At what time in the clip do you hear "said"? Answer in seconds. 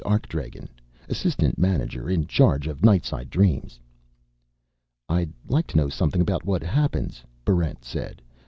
7.85-8.19